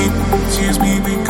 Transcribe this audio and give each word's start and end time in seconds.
Excuse 0.00 0.78
me 0.78 1.00
because. 1.00 1.27